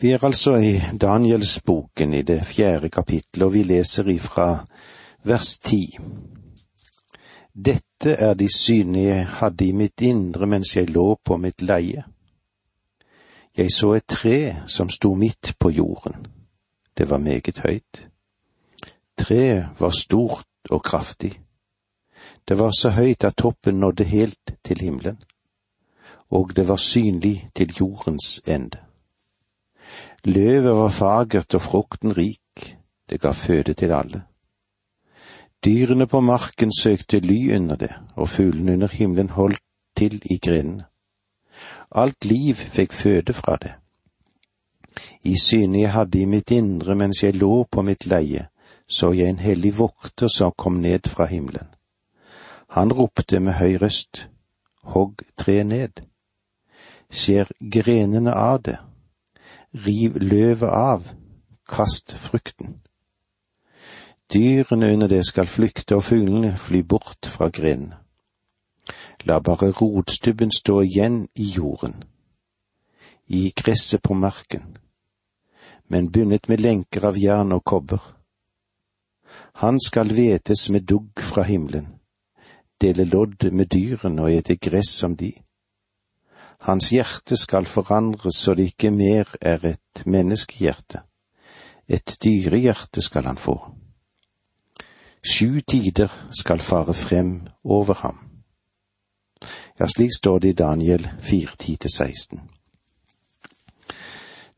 Vi 0.00 0.10
er 0.10 0.24
altså 0.24 0.56
i 0.56 0.80
Danielsboken 1.00 2.14
i 2.14 2.22
det 2.22 2.44
fjerde 2.46 2.88
kapittelet, 2.88 3.46
og 3.46 3.52
vi 3.52 3.62
leser 3.62 4.06
ifra 4.08 4.66
vers 5.26 5.58
ti. 5.58 5.98
Dette 7.54 8.12
er 8.14 8.34
de 8.34 8.46
syne 8.54 9.02
jeg 9.02 9.26
hadde 9.26 9.66
i 9.66 9.72
mitt 9.72 10.00
indre 10.00 10.46
mens 10.46 10.76
jeg 10.76 10.90
lå 10.94 11.16
på 11.24 11.36
mitt 11.36 11.62
leie. 11.62 12.04
Jeg 13.56 13.74
så 13.74 13.92
et 13.98 14.06
tre 14.06 14.38
som 14.66 14.90
sto 14.90 15.14
midt 15.14 15.56
på 15.58 15.70
jorden. 15.70 16.26
Det 16.98 17.10
var 17.10 17.18
meget 17.18 17.58
høyt. 17.58 18.06
Treet 19.18 19.66
var 19.78 19.90
stort 19.90 20.70
og 20.70 20.82
kraftig. 20.82 21.40
Det 22.48 22.58
var 22.58 22.70
så 22.70 22.90
høyt 22.90 23.24
at 23.24 23.36
toppen 23.36 23.80
nådde 23.80 24.04
helt 24.04 24.54
til 24.64 24.80
himmelen, 24.80 25.18
og 26.30 26.56
det 26.56 26.68
var 26.68 26.76
synlig 26.76 27.50
til 27.54 27.74
jordens 27.80 28.40
ende. 28.46 28.87
Løvet 30.26 30.76
var 30.76 30.88
fagert 30.88 31.54
og 31.54 31.62
frukten 31.62 32.16
rik, 32.16 32.78
det 33.10 33.20
ga 33.20 33.30
føde 33.30 33.74
til 33.74 33.92
alle. 33.92 34.22
Dyrene 35.64 36.06
på 36.06 36.20
marken 36.20 36.72
søkte 36.80 37.20
ly 37.20 37.54
under 37.56 37.76
det, 37.76 37.94
og 38.16 38.28
fuglene 38.28 38.72
under 38.72 38.88
himmelen 38.88 39.30
holdt 39.30 39.62
til 39.96 40.22
i 40.30 40.38
grenene. 40.38 40.84
Alt 41.90 42.24
liv 42.24 42.54
fikk 42.54 42.92
føde 42.92 43.32
fra 43.32 43.56
det. 43.56 43.72
I 45.22 45.34
synet 45.38 45.80
jeg 45.80 45.92
hadde 45.92 46.20
i 46.20 46.24
mitt 46.24 46.50
indre 46.50 46.94
mens 46.94 47.22
jeg 47.22 47.34
lå 47.34 47.64
på 47.64 47.82
mitt 47.82 48.06
leie, 48.06 48.48
så 48.88 49.12
jeg 49.12 49.28
en 49.28 49.38
hellig 49.38 49.78
vokter 49.78 50.28
som 50.28 50.52
kom 50.56 50.80
ned 50.82 51.08
fra 51.08 51.26
himmelen. 51.26 51.66
Han 52.68 52.92
ropte 52.92 53.40
med 53.40 53.52
høy 53.52 53.78
røst, 53.82 54.28
hogg 54.82 55.22
tre 55.36 55.62
ned, 55.64 56.02
skjær 57.10 57.50
grenene 57.72 58.34
av 58.34 58.62
det, 58.62 58.78
riv 59.74 60.16
løvet 60.16 60.68
av, 60.68 61.12
kast 61.68 62.12
frukten. 62.12 62.80
Dyrene 64.32 64.92
under 64.92 65.08
det 65.08 65.24
skal 65.26 65.46
flykte 65.46 65.96
og 65.96 66.04
fuglene 66.04 66.56
fly 66.56 66.82
bort 66.82 67.26
fra 67.26 67.48
grenene. 67.48 67.96
La 69.24 69.38
bare 69.40 69.70
rotstubben 69.70 70.52
stå 70.52 70.80
igjen 70.84 71.28
i 71.34 71.48
jorden, 71.56 71.94
i 73.26 73.52
gresset 73.56 74.02
på 74.02 74.14
marken, 74.14 74.76
men 75.88 76.12
bundet 76.12 76.48
med 76.48 76.60
lenker 76.60 77.04
av 77.08 77.18
jern 77.18 77.52
og 77.52 77.64
kobber. 77.64 78.00
Han 79.60 79.80
skal 79.80 80.12
hvetes 80.14 80.68
med 80.70 80.86
dugg 80.88 81.20
fra 81.20 81.42
himmelen, 81.42 81.98
dele 82.80 83.04
lodd 83.04 83.50
med 83.52 83.68
dyrene 83.74 84.22
og 84.22 84.32
ete 84.32 84.56
gress 84.56 84.94
som 85.00 85.16
de. 85.16 85.32
Hans 86.60 86.90
hjerte 86.90 87.36
skal 87.36 87.66
forandres 87.66 88.40
så 88.42 88.54
det 88.54 88.72
ikke 88.72 88.90
mer 88.90 89.30
er 89.40 89.64
et 89.64 90.06
menneskehjerte. 90.06 91.02
Et 91.88 92.16
dyrehjerte 92.24 93.02
skal 93.02 93.24
han 93.24 93.38
få. 93.38 93.56
Sju 95.22 95.60
tider 95.60 96.12
skal 96.32 96.60
fare 96.60 96.94
frem 96.94 97.48
over 97.64 97.94
ham. 97.94 98.18
Ja, 99.78 99.86
slik 99.86 100.10
står 100.16 100.38
det 100.38 100.48
i 100.48 100.52
Daniel 100.52 101.08
4.10-16. 101.22 102.38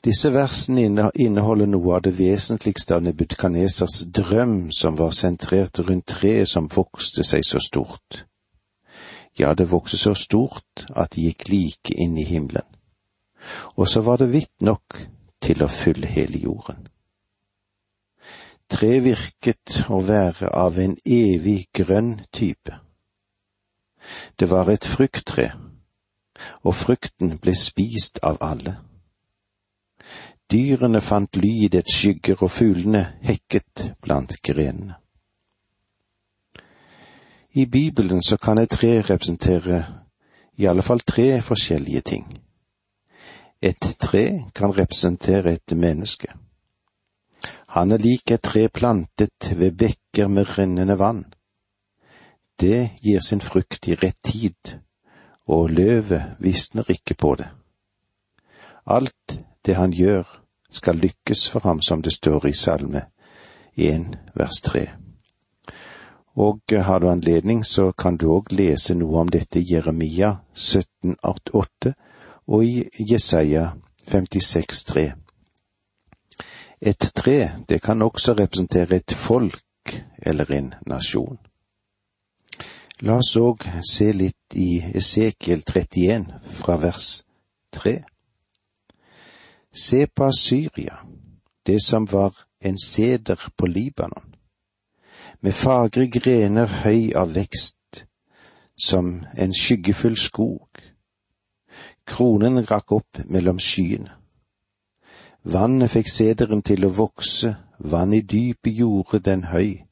Disse 0.05 0.31
versene 0.33 1.11
inneholder 1.21 1.69
noe 1.69 1.99
av 1.99 2.07
det 2.07 2.15
vesentligste 2.17 2.97
av 2.97 3.05
Nebutkanesers 3.05 4.07
drøm 4.09 4.71
som 4.73 4.97
var 4.97 5.13
sentrert 5.13 5.83
rundt 5.85 6.07
treet 6.09 6.49
som 6.49 6.71
vokste 6.73 7.25
seg 7.27 7.45
så 7.45 7.61
stort. 7.61 8.25
Ja, 9.39 9.55
det 9.55 9.71
vokste 9.71 9.99
så 9.99 10.15
stort 10.15 10.87
at 10.97 11.15
det 11.15 11.23
gikk 11.29 11.49
like 11.49 11.95
inn 11.95 12.19
i 12.19 12.27
himmelen. 12.27 12.67
Og 13.77 13.89
så 13.89 14.01
var 14.01 14.21
det 14.21 14.33
vidt 14.33 14.63
nok 14.63 14.99
til 15.41 15.63
å 15.65 15.71
fylle 15.71 16.07
hele 16.07 16.39
jorden. 16.43 16.89
Tre 18.71 19.01
virket 19.03 19.81
å 19.91 19.99
være 20.07 20.53
av 20.55 20.79
en 20.79 20.95
evig 21.05 21.71
grønn 21.75 22.21
type. 22.33 22.77
Det 24.39 24.47
var 24.51 24.71
et 24.71 24.87
frukttre, 24.87 25.49
og 26.63 26.77
frukten 26.77 27.35
ble 27.43 27.57
spist 27.59 28.23
av 28.23 28.39
alle. 28.41 28.77
Dyrene 30.51 31.01
fant 31.03 31.37
ly 31.37 31.51
i 31.65 31.69
dets 31.73 31.99
skygger, 31.99 32.39
og 32.43 32.51
fuglene 32.51 33.05
hekket 33.27 33.91
blant 34.03 34.39
grenene. 34.43 35.00
I 37.53 37.67
Bibelen 37.67 38.23
så 38.23 38.37
kan 38.37 38.59
et 38.59 38.71
tre 38.71 39.01
representere 39.03 39.85
i 40.57 40.67
alle 40.67 40.83
fall 40.83 41.01
tre 41.01 41.41
forskjellige 41.43 42.01
ting. 42.01 42.27
Et 43.63 43.97
tre 43.99 44.45
kan 44.55 44.71
representere 44.79 45.53
et 45.53 45.77
menneske. 45.77 46.29
Han 47.69 47.93
er 47.93 47.99
lik 47.99 48.31
et 48.31 48.43
tre 48.43 48.69
plantet 48.69 49.53
ved 49.57 49.73
bekker 49.73 50.29
med 50.29 50.59
rennende 50.59 50.99
vann. 50.99 51.25
Det 52.61 52.91
gir 53.03 53.21
sin 53.21 53.41
frukt 53.41 53.89
i 53.89 53.95
rett 53.95 54.19
tid, 54.23 54.77
og 55.47 55.71
løvet 55.71 56.37
visner 56.39 56.91
ikke 56.91 57.15
på 57.15 57.35
det. 57.35 57.49
Alt 58.87 59.41
det 59.67 59.77
han 59.77 59.93
gjør, 59.93 60.25
skal 60.71 60.97
lykkes 60.97 61.49
for 61.49 61.61
ham, 61.61 61.83
som 61.83 62.03
det 62.03 62.13
står 62.13 62.47
i 62.47 62.53
Salme 62.53 63.07
1 63.77 64.19
vers 64.35 64.61
3. 64.63 65.10
Og 66.35 66.61
har 66.71 66.99
du 66.99 67.09
anledning, 67.09 67.65
så 67.67 67.93
kan 67.93 68.17
du 68.17 68.31
òg 68.31 68.53
lese 68.55 68.95
noe 68.95 69.21
om 69.25 69.29
dette 69.29 69.59
i 69.59 69.67
Jeremia 69.67 70.37
17,8 70.55 71.93
og 72.47 72.65
i 72.65 72.85
Jesaja 72.99 73.73
56,3. 74.07 75.11
Et 76.81 77.11
tre, 77.15 77.51
det 77.69 77.83
kan 77.83 78.03
også 78.03 78.35
representere 78.35 78.97
et 78.97 79.13
folk 79.13 79.97
eller 80.23 80.53
en 80.53 80.75
nasjon. 80.87 81.39
La 83.01 83.17
oss 83.17 83.35
òg 83.37 83.67
se 83.85 84.13
litt 84.13 84.57
i 84.57 84.81
Esekiel 84.95 85.65
31 85.67 86.27
fra 86.61 86.77
vers 86.77 87.25
3. 87.73 87.99
Se 89.73 90.07
på 90.07 90.33
Syria, 90.37 91.03
det 91.67 91.83
som 91.83 92.07
var 92.13 92.37
en 92.61 92.79
seder 92.79 93.51
på 93.57 93.67
Libanon 93.67 94.30
med 95.41 95.57
fagre 95.57 96.07
grener 96.13 96.69
høy 96.85 97.13
av 97.17 97.33
vekst, 97.35 98.05
som 98.77 99.21
en 99.37 99.55
skyggefull 99.57 100.17
skog. 100.21 100.83
Kronen 102.05 102.61
rakk 102.69 102.93
opp 102.93 103.23
mellom 103.25 103.61
skyene. 103.63 104.17
Vannet 105.43 105.93
fikk 105.95 106.11
sederen 106.13 106.61
til 106.61 106.85
å 106.85 106.93
vokse, 106.93 107.55
vann 107.79 108.13
i 108.13 108.21
dypet 108.21 108.77
gjorde 108.77 109.23
den 109.25 109.47
høy. 109.49 109.87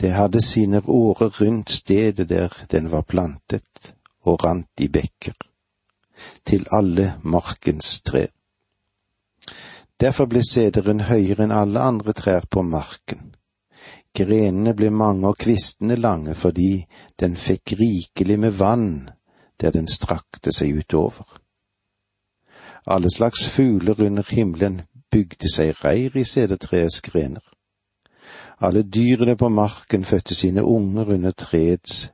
Det 0.00 0.14
hadde 0.16 0.40
sine 0.40 0.80
årer 0.80 1.28
rundt 1.40 1.70
stedet 1.70 2.28
der 2.30 2.56
den 2.72 2.88
var 2.90 3.04
plantet, 3.04 3.92
og 4.24 4.40
rant 4.44 4.80
i 4.80 4.88
bekker, 4.88 5.36
til 6.48 6.64
alle 6.72 7.18
markens 7.22 8.00
trær. 8.00 8.32
Derfor 10.00 10.26
ble 10.26 10.40
sederen 10.40 11.04
høyere 11.12 11.44
enn 11.44 11.52
alle 11.52 11.84
andre 11.84 12.16
trær 12.16 12.48
på 12.50 12.64
marken 12.64 13.33
Grenene 14.14 14.76
ble 14.78 14.92
mange 14.94 15.26
og 15.26 15.40
kvistene 15.42 15.96
lange 15.98 16.36
fordi 16.38 16.84
den 17.20 17.34
fikk 17.36 17.74
rikelig 17.80 18.36
med 18.38 18.52
vann 18.60 18.90
der 19.60 19.74
den 19.74 19.88
strakte 19.90 20.52
seg 20.54 20.76
utover. 20.78 21.24
Alle 22.86 23.10
slags 23.10 23.46
fugler 23.48 24.00
under 24.06 24.26
himmelen 24.30 24.82
bygde 25.10 25.50
seg 25.50 25.72
reir 25.82 26.14
i 26.20 26.24
sedertreets 26.24 27.00
grener. 27.02 27.42
Alle 28.60 28.82
dyrene 28.82 29.36
på 29.36 29.48
marken 29.48 30.04
fødte 30.04 30.34
sine 30.34 30.62
unger 30.64 31.10
under 31.16 31.32
treets 31.32 32.10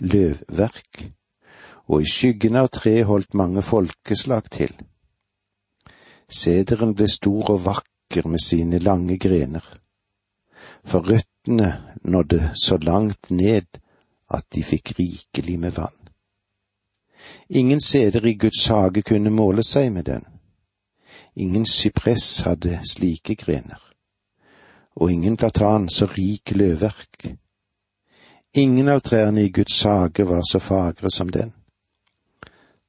løvverk, 0.00 1.04
og 1.86 2.02
i 2.02 2.08
skyggen 2.08 2.56
av 2.56 2.70
treet 2.72 3.06
holdt 3.06 3.34
mange 3.34 3.62
folkeslag 3.62 4.48
til. 4.50 4.72
Sederen 6.32 6.94
ble 6.96 7.10
stor 7.12 7.52
og 7.52 7.64
vakker 7.66 8.28
med 8.28 8.40
sine 8.40 8.80
lange 8.80 9.18
grener 9.20 9.66
for 10.84 11.04
røttene 11.42 11.82
nådde 12.04 12.52
så 12.54 12.76
langt 12.76 13.30
ned 13.30 13.66
at 14.30 14.44
de 14.54 14.62
fikk 14.62 14.98
rikelig 14.98 15.58
med 15.58 15.72
vann. 15.72 16.08
Ingen 17.48 17.80
seder 17.80 18.24
i 18.26 18.34
Guds 18.34 18.66
hage 18.66 19.02
kunne 19.02 19.30
måle 19.30 19.62
seg 19.62 19.92
med 19.92 20.04
den. 20.04 20.24
Ingen 21.36 21.66
sypress 21.66 22.42
hadde 22.42 22.80
slike 22.84 23.34
grener, 23.34 23.80
og 24.96 25.12
ingen 25.12 25.36
platan 25.36 25.88
så 25.88 26.06
rik 26.06 26.50
løvverk. 26.54 27.34
Ingen 28.54 28.88
av 28.88 29.00
trærne 29.00 29.42
i 29.42 29.50
Guds 29.50 29.82
hage 29.82 30.24
var 30.24 30.42
så 30.42 30.58
fagre 30.58 31.10
som 31.10 31.30
den. 31.30 31.52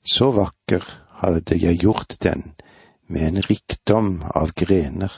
Så 0.05 0.31
vakker 0.31 0.83
hadde 1.23 1.55
jeg 1.55 1.79
gjort 1.79 2.17
den 2.21 2.53
med 3.07 3.27
en 3.27 3.41
rikdom 3.41 4.23
av 4.35 4.51
grener 4.53 5.11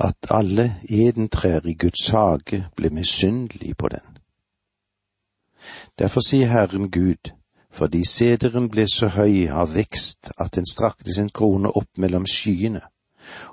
at 0.00 0.16
alle 0.30 0.80
edentrær 0.90 1.60
i 1.64 1.74
Guds 1.74 2.08
hage 2.08 2.66
ble 2.76 2.90
misunnelige 2.90 3.74
på 3.74 3.88
den. 3.88 4.18
Derfor 5.98 6.20
sier 6.20 6.46
Herren 6.46 6.90
Gud, 6.90 7.30
fordi 7.70 8.04
sederen 8.04 8.68
ble 8.70 8.86
så 8.90 9.08
høy 9.14 9.46
av 9.50 9.74
vekst 9.74 10.32
at 10.38 10.54
den 10.54 10.66
strakte 10.66 11.14
sin 11.14 11.30
krone 11.30 11.70
opp 11.70 11.98
mellom 11.98 12.26
skyene, 12.26 12.82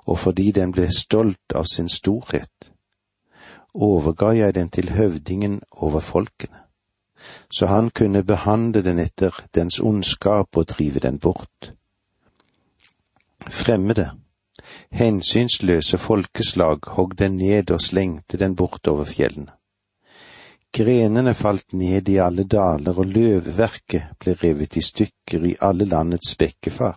og 0.05 0.19
fordi 0.19 0.51
den 0.51 0.71
ble 0.71 0.89
stolt 0.93 1.55
av 1.55 1.65
sin 1.71 1.89
storhet, 1.89 2.71
overga 3.73 4.33
jeg 4.35 4.55
den 4.55 4.69
til 4.69 4.91
høvdingen 4.91 5.61
over 5.71 5.99
folkene, 5.99 6.65
så 7.53 7.65
han 7.65 7.89
kunne 7.89 8.23
behandle 8.23 8.83
den 8.83 8.99
etter 8.99 9.37
dens 9.55 9.79
ondskap 9.79 10.57
og 10.57 10.67
drive 10.69 10.99
den 10.99 11.19
bort. 11.19 11.71
Fremmede, 13.49 14.11
hensynsløse 14.91 15.97
folkeslag 15.97 16.85
hogg 16.95 17.17
den 17.19 17.37
ned 17.37 17.71
og 17.71 17.81
slengte 17.81 18.37
den 18.37 18.55
bortover 18.55 19.07
fjellene. 19.07 19.51
Grenene 20.71 21.33
falt 21.33 21.73
ned 21.73 22.09
i 22.09 22.17
alle 22.23 22.43
daler, 22.47 22.95
og 22.95 23.05
løvverket 23.05 24.15
ble 24.19 24.35
revet 24.39 24.77
i 24.79 24.81
stykker 24.81 25.43
i 25.49 25.55
alle 25.59 25.85
landets 25.85 26.35
bekkefar. 26.39 26.95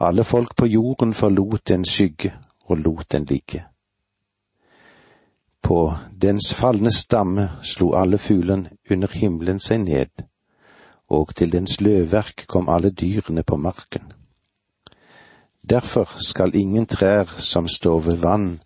Alle 0.00 0.24
folk 0.24 0.54
på 0.56 0.66
jorden 0.66 1.14
forlot 1.14 1.70
en 1.70 1.84
skygge 1.84 2.32
og 2.70 2.78
lot 2.78 3.12
den 3.12 3.24
ligge. 3.24 3.64
På 5.62 5.94
dens 6.22 6.52
falne 6.54 6.90
stamme 6.90 7.48
slo 7.62 7.92
alle 7.94 8.18
fuglene 8.18 8.70
under 8.90 9.10
himmelen 9.14 9.60
seg 9.60 9.82
ned, 9.82 10.26
og 11.10 11.34
til 11.34 11.52
dens 11.52 11.80
løvverk 11.80 12.46
kom 12.48 12.68
alle 12.68 12.90
dyrene 12.90 13.42
på 13.42 13.56
marken. 13.56 14.12
Derfor 15.70 16.18
skal 16.20 16.54
ingen 16.54 16.86
trær 16.86 17.24
som 17.38 17.68
står 17.68 18.00
ved 18.00 18.16
vann, 18.16 18.60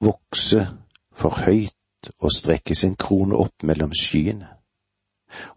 vokse 0.00 0.68
for 1.14 1.42
høyt 1.46 2.10
og 2.18 2.32
strekke 2.34 2.74
sin 2.74 2.94
krone 2.96 3.36
opp 3.36 3.62
mellom 3.62 3.94
skyene. 3.94 4.48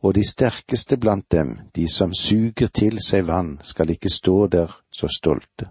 Og 0.01 0.15
de 0.15 0.23
sterkeste 0.23 0.97
blant 0.97 1.31
dem, 1.31 1.57
de 1.75 1.87
som 1.91 2.13
suger 2.13 2.67
til 2.67 2.99
seg 3.03 3.27
vann, 3.27 3.59
skal 3.63 3.89
ikke 3.91 4.09
stå 4.09 4.47
der 4.47 4.73
så 4.93 5.09
stolte, 5.11 5.69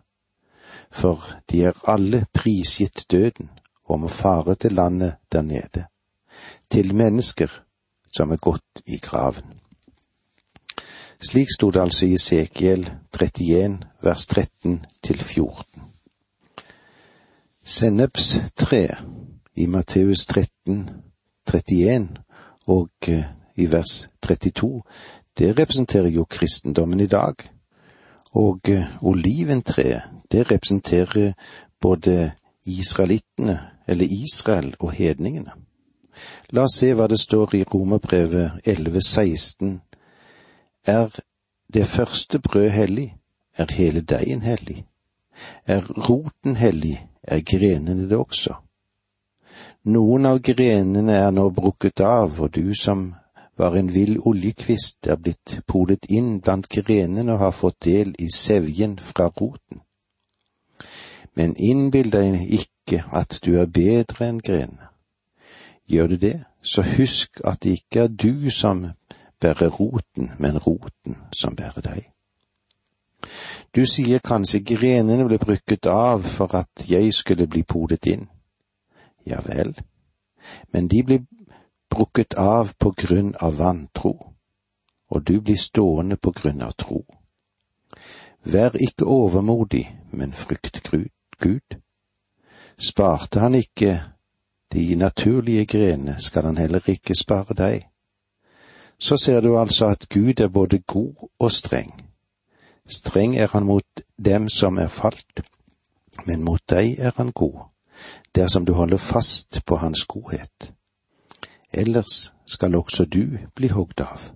for 0.90 1.25
de 1.50 1.64
er 1.64 1.81
alle 1.88 2.26
prisgitt 2.32 3.06
døden 3.10 3.50
og 3.84 4.00
må 4.00 4.08
fare 4.08 4.55
til 4.55 4.76
landet 4.76 5.17
der 5.32 5.43
nede, 5.43 5.87
til 6.70 6.94
mennesker 6.94 7.50
som 8.12 8.31
er 8.31 8.37
gått 8.37 8.84
i 8.87 8.99
graven. 9.02 9.63
Slik 11.20 11.49
sto 11.55 11.70
det 11.70 11.81
altså 11.81 12.06
i 12.06 12.14
Esekiel 12.14 12.90
31 13.12 13.78
vers 14.02 14.26
13 14.26 14.84
til 15.02 15.19
14. 15.19 15.82
Sennepstre 17.64 18.88
i 19.56 19.66
Matteus 19.66 20.26
13, 20.26 20.90
31 21.46 22.08
og 22.66 22.90
eh, 23.08 23.25
i 23.56 23.72
vers 23.72 24.08
32, 24.22 24.82
det 25.38 25.58
representerer 25.58 26.08
jo 26.08 26.25
kristendommen 26.25 27.00
i 27.00 27.06
dag. 27.06 27.34
Og 28.32 28.60
eh, 28.69 28.84
oliventreet, 29.02 30.02
det 30.32 30.50
representerer 30.50 31.32
både 31.81 32.32
israelittene 32.64 33.60
eller 33.87 34.06
Israel 34.25 34.75
og 34.78 34.93
hedningene. 34.93 35.52
La 36.50 36.62
oss 36.62 36.78
se 36.78 36.93
hva 36.94 37.08
det 37.10 37.19
står 37.20 37.55
i 37.58 37.64
Romerbrevet 37.64 38.60
11,16. 38.69 39.78
Er 40.86 41.08
det 41.75 41.86
første 41.86 42.38
brød 42.38 42.69
hellig, 42.69 43.16
er 43.56 43.72
hele 43.72 44.00
deigen 44.00 44.42
hellig. 44.42 44.84
Er 45.66 45.81
roten 46.08 46.56
hellig, 46.56 47.06
er 47.22 47.40
grenene 47.40 48.08
det 48.08 48.16
også. 48.16 48.54
Noen 49.84 50.26
av 50.26 50.38
grenene 50.40 51.12
er 51.12 51.31
nå 51.31 51.48
brukket 51.50 52.00
av, 52.00 52.40
og 52.40 52.54
du 52.54 52.75
som 52.75 53.14
var 53.56 53.76
en 53.76 53.94
vill 53.94 54.19
oljekvist, 54.19 55.06
er 55.06 55.16
blitt 55.16 55.58
polet 55.66 56.06
inn 56.10 56.40
blant 56.40 56.69
grenene 56.69 57.32
og 57.32 57.38
har 57.38 57.52
fått 57.52 57.84
del 57.84 58.14
i 58.19 58.28
sevjen 58.34 58.98
fra 58.98 59.31
roten. 59.40 59.81
Men 61.34 61.56
innbill 61.56 62.10
deg 62.10 62.40
ikke 62.58 63.04
at 63.12 63.38
du 63.44 63.54
er 63.60 63.70
bedre 63.70 64.28
enn 64.28 64.40
grenene. 64.40 64.90
Gjør 65.90 66.14
du 66.14 66.16
det, 66.16 66.36
så 66.62 66.82
husk 66.96 67.40
at 67.44 67.62
det 67.62 67.78
ikke 67.81 68.06
er 68.06 68.08
du 68.08 68.50
som 68.50 68.86
bærer 69.44 69.70
roten, 69.70 70.31
men 70.38 70.58
roten 70.58 71.17
som 71.32 71.56
bærer 71.56 71.85
deg. 71.85 72.11
Du 73.76 73.85
sier 73.88 74.20
kanskje 74.25 74.61
grenene 74.64 75.25
ble 75.29 75.38
brukket 75.43 75.87
av 75.91 76.23
for 76.29 76.55
at 76.55 76.85
jeg 76.88 77.12
skulle 77.12 77.49
bli 77.50 77.62
podet 77.62 78.06
inn. 78.06 78.29
Ja 79.26 79.41
vel, 79.44 79.75
men 80.73 80.88
de 80.88 81.02
blir 81.02 81.25
brukket 81.91 82.35
av 82.41 82.75
på 82.79 82.93
grunn 82.96 83.35
av 83.41 83.58
vantro, 83.58 84.14
og 85.11 85.25
du 85.29 85.41
blir 85.41 85.56
stående 85.61 86.17
på 86.17 86.32
grunn 86.37 86.62
av 86.62 86.76
tro. 86.79 87.05
Vær 88.44 88.76
ikke 88.76 89.08
overmodig, 89.08 89.87
men 90.12 90.32
frykt 90.32 90.91
Gud. 91.41 91.79
Sparte 92.79 93.41
han 93.41 93.55
ikke 93.55 94.02
de 94.73 94.94
naturlige 94.94 95.67
grenene, 95.67 96.17
skal 96.20 96.44
han 96.44 96.56
heller 96.56 96.85
ikke 96.88 97.14
spare 97.14 97.55
deg. 97.55 97.88
Så 99.05 99.17
ser 99.17 99.41
du 99.41 99.59
altså 99.59 99.87
at 99.87 100.09
Gud 100.09 100.41
er 100.41 100.49
både 100.49 100.79
god 100.79 101.29
og 101.39 101.53
streng. 101.53 102.11
Streng 102.87 103.37
er 103.37 103.47
han 103.53 103.65
mot 103.65 104.01
dem 104.25 104.49
som 104.49 104.79
er 104.79 104.89
falt, 104.89 105.43
men 106.27 106.45
mot 106.45 106.62
deg 106.71 106.97
er 106.99 107.12
han 107.17 107.33
god, 107.33 107.59
dersom 108.35 108.65
du 108.65 108.73
holder 108.73 108.97
fast 108.97 109.61
på 109.67 109.77
hans 109.77 110.05
godhet. 110.05 110.73
Ellers 111.73 112.33
skal 112.47 112.75
også 112.75 113.05
du 113.05 113.39
bli 113.55 113.69
hogd 113.69 114.01
av. 114.01 114.31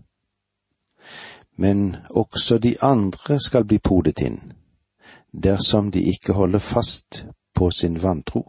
Men 1.56 1.96
også 2.10 2.58
de 2.58 2.76
andre 2.82 3.40
skal 3.40 3.64
bli 3.64 3.78
podet 3.78 4.20
inn, 4.20 4.52
dersom 5.32 5.90
de 5.90 6.02
ikke 6.12 6.32
holder 6.32 6.58
fast 6.58 7.24
på 7.54 7.70
sin 7.70 8.02
vantro. 8.02 8.44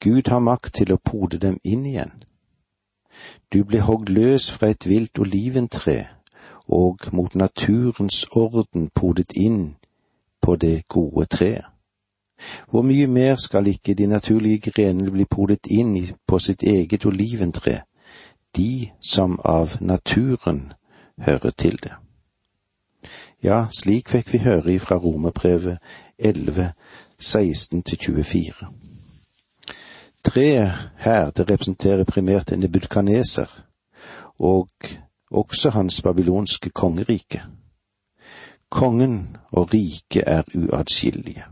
Gud 0.00 0.28
har 0.28 0.40
makt 0.40 0.74
til 0.74 0.92
å 0.92 1.02
pode 1.04 1.38
dem 1.38 1.60
inn 1.64 1.86
igjen. 1.86 2.22
Du 3.52 3.64
ble 3.64 3.80
hogd 3.80 4.08
løs 4.08 4.50
fra 4.50 4.70
et 4.72 4.88
vilt 4.88 5.18
oliventre 5.18 6.06
og 6.68 6.98
mot 7.12 7.34
naturens 7.34 8.24
orden 8.32 8.90
podet 8.94 9.32
inn 9.36 9.76
på 10.42 10.56
det 10.56 10.88
gode 10.88 11.26
treet. 11.26 11.64
Hvor 12.70 12.82
mye 12.82 13.06
mer 13.06 13.36
skal 13.36 13.66
ikke 13.66 13.94
de 13.94 14.06
naturlige 14.06 14.70
grenene 14.70 15.10
bli 15.10 15.24
podet 15.24 15.66
inn 15.70 15.94
på 16.26 16.38
sitt 16.38 16.62
eget 16.62 17.06
oliventre, 17.06 17.82
de 18.56 18.90
som 19.00 19.38
av 19.44 19.76
naturen 19.80 20.72
hører 21.18 21.50
til 21.50 21.78
det. 21.82 21.92
Ja, 23.42 23.66
slik 23.70 24.08
fikk 24.08 24.32
vi 24.32 24.38
høre 24.38 24.74
ifra 24.74 24.96
Romerbrevet 24.96 25.78
11, 26.18 26.72
16 27.18 27.82
til 27.82 27.98
24. 27.98 28.81
Treet 30.24 30.72
her, 30.96 31.30
det 31.30 31.50
representerer 31.50 32.04
primært 32.04 32.52
en 32.52 32.62
nebudkaneser, 32.62 33.50
og 34.38 34.68
også 35.30 35.70
hans 35.70 36.02
babylonske 36.02 36.70
kongerike. 36.70 37.42
Kongen 38.70 39.36
og 39.52 39.74
riket 39.74 40.22
er 40.26 40.42
uatskillelige. 40.54 41.44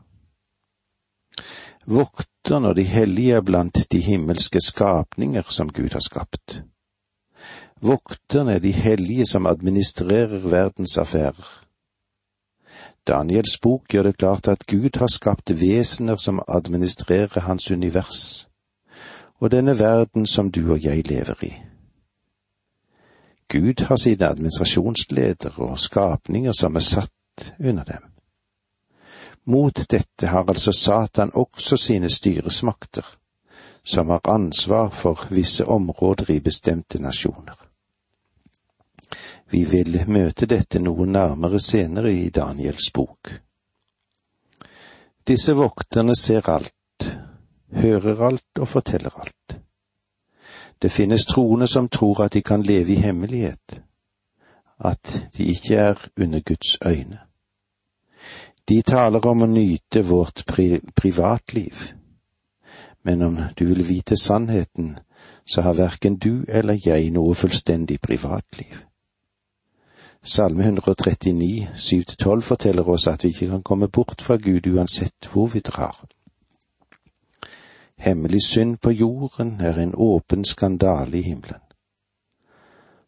Vokterne 1.86 2.68
og 2.68 2.76
de 2.76 2.84
hellige 2.84 3.34
er 3.34 3.40
blant 3.40 3.78
de 3.92 4.00
himmelske 4.00 4.60
skapninger 4.60 5.42
som 5.50 5.68
Gud 5.68 5.92
har 5.92 6.00
skapt. 6.00 6.62
Vokterne 7.80 8.52
er 8.52 8.58
de 8.58 8.72
hellige 8.72 9.26
som 9.26 9.46
administrerer 9.46 10.48
verdens 10.48 10.98
affærer. 10.98 11.66
Daniels 13.06 13.58
bok 13.62 13.88
gjør 13.88 14.02
det 14.02 14.16
klart 14.18 14.48
at 14.48 14.66
Gud 14.66 14.98
har 14.98 15.08
skapt 15.08 15.50
vesener 15.60 16.16
som 16.16 16.42
administrerer 16.48 17.40
hans 17.40 17.70
univers, 17.70 18.49
og 19.40 19.50
denne 19.50 19.78
verden 19.78 20.26
som 20.26 20.50
du 20.50 20.72
og 20.72 20.84
jeg 20.84 21.06
lever 21.08 21.44
i. 21.44 21.52
Gud 23.50 23.82
har 23.82 23.96
sine 23.96 24.28
administrasjonsleder 24.28 25.58
og 25.58 25.78
skapninger 25.78 26.52
som 26.52 26.76
er 26.76 26.80
satt 26.86 27.52
under 27.58 27.84
dem. 27.84 28.04
Mot 29.44 29.80
dette 29.90 30.26
har 30.26 30.44
altså 30.48 30.72
Satan 30.72 31.30
også 31.34 31.76
sine 31.76 32.10
styresmakter, 32.10 33.06
som 33.82 34.08
har 34.08 34.20
ansvar 34.28 34.88
for 34.88 35.26
visse 35.30 35.64
områder 35.66 36.30
i 36.30 36.40
bestemte 36.40 37.02
nasjoner. 37.02 37.56
Vi 39.50 39.64
vil 39.64 40.04
møte 40.06 40.46
dette 40.46 40.78
noe 40.78 41.06
nærmere 41.06 41.58
senere 41.58 42.12
i 42.12 42.28
Daniels 42.30 42.90
bok. 42.94 43.32
Disse 45.26 45.56
vokterne 45.58 46.14
ser 46.14 46.48
alt, 46.48 46.74
hører 47.72 48.26
alt 48.26 48.58
og 48.58 48.68
forteller 48.68 49.20
alt. 49.20 49.60
Det 50.82 50.92
finnes 50.92 51.24
troende 51.24 51.66
som 51.66 51.88
tror 51.88 52.24
at 52.24 52.32
de 52.32 52.42
kan 52.42 52.62
leve 52.62 52.92
i 52.92 52.94
hemmelighet, 52.94 53.82
at 54.80 55.30
de 55.36 55.44
ikke 55.44 55.76
er 55.76 56.08
under 56.20 56.40
Guds 56.40 56.78
øyne. 56.86 57.18
De 58.68 58.82
taler 58.82 59.26
om 59.26 59.42
å 59.42 59.46
nyte 59.46 60.02
vårt 60.08 60.44
pri 60.46 60.80
privatliv, 60.96 61.74
men 63.02 63.22
om 63.22 63.38
du 63.58 63.64
vil 63.64 63.88
vite 63.88 64.16
sannheten, 64.16 64.98
så 65.46 65.62
har 65.62 65.74
verken 65.74 66.16
du 66.16 66.44
eller 66.48 66.78
jeg 66.86 67.10
noe 67.10 67.34
fullstendig 67.34 68.00
privatliv. 68.00 68.76
Salme 70.22 70.64
139, 70.64 71.68
7-12 71.74 72.40
forteller 72.40 72.88
oss 72.88 73.06
at 73.06 73.24
vi 73.24 73.28
ikke 73.28 73.48
kan 73.48 73.62
komme 73.62 73.88
bort 73.88 74.22
fra 74.22 74.36
Gud 74.36 74.66
uansett 74.66 75.26
hvor 75.32 75.46
vi 75.46 75.60
drar. 75.60 76.04
Hemmelig 78.00 78.42
synd 78.42 78.78
på 78.78 78.90
jorden 78.90 79.60
er 79.60 79.78
en 79.78 79.94
åpen 79.94 80.44
skandale 80.44 81.18
i 81.18 81.22
himmelen. 81.22 81.60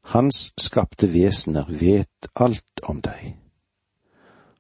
Hans 0.03 0.53
skapte 0.61 1.09
vesener 1.13 1.65
vet 1.69 2.29
alt 2.37 2.83
om 2.83 3.01
deg. 3.01 3.37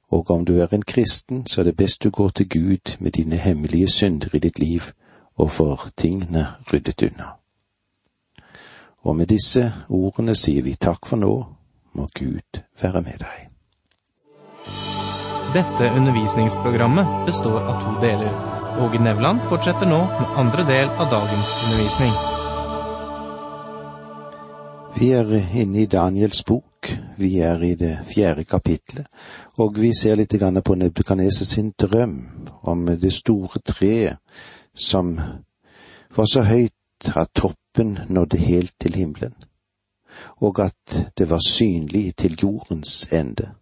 Og 0.08 0.30
om 0.30 0.44
du 0.44 0.54
er 0.60 0.72
en 0.72 0.82
kristen, 0.82 1.46
så 1.46 1.60
er 1.60 1.64
det 1.64 1.76
best 1.76 2.02
du 2.02 2.10
går 2.10 2.28
til 2.28 2.48
Gud 2.48 2.96
med 2.98 3.10
dine 3.10 3.36
hemmelige 3.36 3.88
synder 3.88 4.28
i 4.32 4.38
ditt 4.38 4.58
liv 4.58 4.82
og 5.36 5.50
får 5.50 5.88
tingene 5.96 6.46
ryddet 6.72 7.02
unna. 7.02 7.28
Og 9.02 9.16
med 9.16 9.26
disse 9.26 9.72
ordene 9.88 10.34
sier 10.34 10.62
vi 10.62 10.74
takk 10.74 11.06
for 11.06 11.16
nå, 11.16 11.44
må 11.92 12.08
Gud 12.18 12.62
være 12.80 13.02
med 13.02 13.20
deg. 13.20 13.48
Dette 15.52 15.92
undervisningsprogrammet 15.96 17.26
består 17.26 17.60
av 17.60 17.80
to 17.84 18.00
deler. 18.00 18.61
Åge 18.80 18.98
Nevland 18.98 19.40
fortsetter 19.48 19.86
nå 19.86 19.98
med 19.98 20.36
andre 20.36 20.64
del 20.64 20.88
av 20.88 21.10
dagens 21.10 21.50
undervisning. 21.64 22.12
Vi 24.96 25.10
er 25.12 25.28
inne 25.60 25.82
i 25.82 25.86
Daniels 25.86 26.40
bok, 26.44 26.88
vi 27.16 27.38
er 27.44 27.60
i 27.64 27.74
det 27.74 27.98
fjerde 28.08 28.44
kapitlet, 28.44 29.06
og 29.58 29.76
vi 29.76 29.92
ser 29.94 30.16
litt 30.16 30.36
på 30.64 30.74
Nebukadneser 30.74 31.44
sin 31.44 31.72
drøm 31.76 32.16
om 32.62 32.86
det 32.86 33.12
store 33.12 33.60
treet 33.60 34.16
som 34.74 35.20
var 36.16 36.26
så 36.32 36.42
høyt 36.42 37.12
at 37.16 37.28
toppen 37.34 37.98
nådde 38.08 38.38
helt 38.38 38.74
til 38.80 38.94
himmelen, 38.94 39.34
og 40.40 40.60
at 40.60 41.12
det 41.18 41.30
var 41.30 41.44
synlig 41.44 42.16
til 42.16 42.38
jordens 42.42 43.12
ende. 43.12 43.52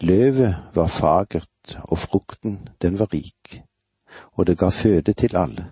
Løvet 0.00 0.56
var 0.74 0.86
fagert, 0.86 1.53
og 1.84 1.98
frukten, 1.98 2.68
den 2.82 2.98
var 2.98 3.08
rik, 3.14 3.62
og 4.36 4.46
det 4.46 4.58
ga 4.58 4.68
føde 4.68 5.12
til 5.12 5.36
alle. 5.36 5.70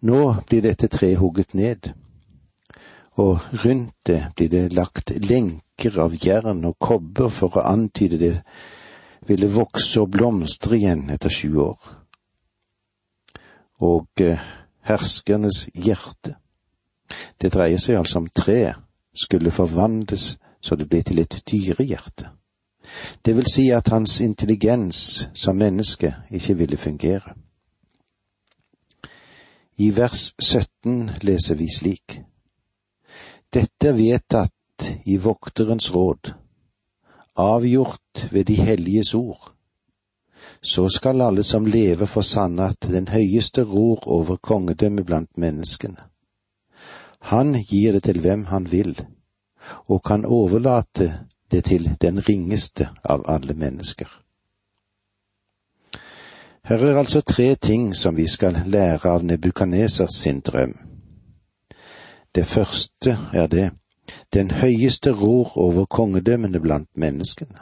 Nå 0.00 0.34
blir 0.46 0.62
dette 0.62 0.88
treet 0.88 1.18
hugget 1.18 1.54
ned, 1.54 1.90
og 3.18 3.40
rundt 3.64 3.94
det 4.06 4.20
blir 4.36 4.48
det 4.48 4.72
lagt 4.72 5.10
lenker 5.10 5.98
av 5.98 6.14
jern 6.14 6.64
og 6.64 6.78
kobber 6.78 7.32
for 7.34 7.58
å 7.58 7.66
antyde 7.66 8.18
det 8.18 8.34
ville 9.26 9.50
vokse 9.50 10.00
og 10.00 10.12
blomstre 10.14 10.78
igjen 10.78 11.08
etter 11.10 11.32
sju 11.32 11.58
år. 11.66 11.78
Og 13.82 14.22
eh, 14.22 14.38
herskernes 14.86 15.66
hjerte, 15.74 16.38
det 17.42 17.52
dreier 17.54 17.82
seg 17.82 17.98
altså 17.98 18.22
om 18.22 18.30
treet, 18.30 18.78
skulle 19.18 19.50
forvandles 19.50 20.36
så 20.62 20.76
det 20.78 20.88
ble 20.90 21.02
til 21.02 21.18
et 21.22 21.40
dyrehjerte. 21.50 22.37
Det 23.24 23.36
vil 23.36 23.46
si 23.46 23.68
at 23.70 23.88
hans 23.88 24.20
intelligens 24.20 25.28
som 25.34 25.56
menneske 25.56 26.14
ikke 26.30 26.56
ville 26.56 26.76
fungere. 26.76 27.34
I 29.78 29.90
vers 29.96 30.34
17 30.42 31.10
leser 31.22 31.54
vi 31.54 31.68
slik. 31.70 32.20
Dette 33.54 33.88
er 33.88 33.96
vedtatt 33.96 34.88
i 35.04 35.16
vokterens 35.16 35.92
råd, 35.94 36.32
avgjort 37.36 38.26
ved 38.30 38.44
de 38.44 38.54
helliges 38.54 39.14
ord. 39.14 39.52
Så 40.62 40.88
skal 40.88 41.22
alle 41.22 41.42
som 41.42 41.66
lever 41.66 42.06
få 42.06 42.22
sanne 42.22 42.70
at 42.72 42.90
den 42.90 43.08
høyeste 43.08 43.62
ror 43.62 44.02
over 44.06 44.36
kongedømmet 44.36 45.06
blant 45.06 45.38
menneskene. 45.38 46.02
Han 47.30 47.54
gir 47.54 47.92
det 47.92 48.02
til 48.02 48.20
hvem 48.20 48.44
han 48.50 48.66
vil 48.72 48.94
og 49.86 50.02
kan 50.04 50.24
overlate 50.24 51.26
det 51.50 51.64
til 51.64 51.96
den 52.00 52.28
ringeste 52.28 52.88
av 53.04 53.24
alle 53.28 53.54
mennesker. 53.54 54.08
Her 56.64 56.84
er 56.84 56.98
altså 56.98 57.20
tre 57.20 57.54
ting 57.54 57.96
som 57.96 58.16
vi 58.16 58.26
skal 58.26 58.62
lære 58.66 59.08
av 59.08 59.24
Nebukadnesers 59.24 60.14
sin 60.14 60.40
drøm. 60.40 60.74
Det 62.34 62.46
første 62.46 63.18
er 63.32 63.46
det, 63.46 63.70
den 64.34 64.50
høyeste 64.50 65.12
ror 65.12 65.56
over 65.56 65.84
kongedømmene 65.84 66.60
blant 66.60 66.88
menneskene. 66.94 67.58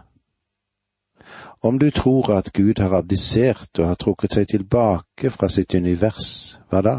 Om 1.63 1.79
du 1.79 1.91
tror 1.91 2.35
at 2.35 2.53
Gud 2.53 2.83
har 2.83 2.99
abdisert 2.99 3.79
og 3.79 3.87
har 3.87 3.95
trukket 3.95 4.35
seg 4.35 4.49
tilbake 4.49 5.31
fra 5.31 5.49
sitt 5.49 5.75
univers, 5.75 6.59
hva 6.71 6.83
da? 6.83 6.97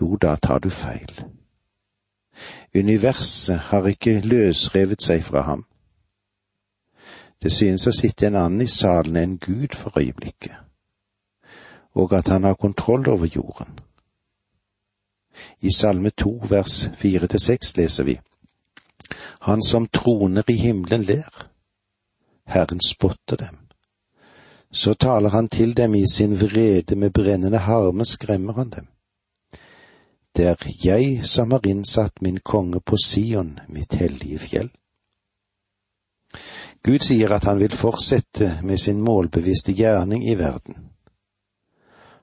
Jo, 0.00 0.16
da 0.16 0.36
tar 0.36 0.58
du 0.58 0.70
feil. 0.70 1.24
Universet 2.74 3.58
har 3.58 3.86
ikke 3.86 4.20
løsrevet 4.20 5.02
seg 5.02 5.24
fra 5.24 5.42
ham. 5.48 5.64
Det 7.42 7.50
synes 7.52 7.86
å 7.86 7.92
sitte 7.92 8.26
en 8.26 8.36
annen 8.38 8.62
i 8.62 8.70
salen 8.70 9.16
enn 9.18 9.38
Gud 9.42 9.74
for 9.74 9.98
øyeblikket, 9.98 10.54
og 11.98 12.12
at 12.14 12.28
han 12.28 12.44
har 12.44 12.54
kontroll 12.54 13.08
over 13.08 13.26
jorden. 13.26 13.80
I 15.60 15.70
Salme 15.70 16.10
to 16.10 16.36
vers 16.50 16.90
fire 16.96 17.26
til 17.26 17.40
seks 17.40 17.76
leser 17.76 18.04
vi 18.04 18.20
Han 19.40 19.62
som 19.62 19.88
troner 19.88 20.44
i 20.48 20.56
himmelen 20.56 21.02
ler, 21.02 21.48
Herren 22.46 22.80
spotter 22.80 23.36
dem. 23.36 23.58
Så 24.72 24.94
taler 24.94 25.28
han 25.28 25.48
til 25.48 25.76
dem 25.76 25.94
i 25.94 26.04
sin 26.06 26.40
vrede, 26.40 26.96
med 26.96 27.10
brennende 27.10 27.58
harme 27.58 28.04
skremmer 28.04 28.52
han 28.52 28.70
dem. 28.70 28.86
Det 30.36 30.46
er 30.46 30.56
jeg 30.84 31.26
som 31.26 31.50
har 31.50 31.66
innsatt 31.66 32.22
min 32.22 32.38
konge 32.40 32.80
på 32.80 32.96
Sion, 32.96 33.58
mitt 33.68 33.94
hellige 33.94 34.38
fjell. 34.38 34.70
Gud 36.84 37.04
sier 37.06 37.30
at 37.30 37.44
han 37.44 37.60
vil 37.60 37.70
fortsette 37.70 38.58
med 38.62 38.78
sin 38.78 39.00
målbevisste 39.00 39.72
gjerning 39.72 40.24
i 40.28 40.34
verden. 40.38 40.88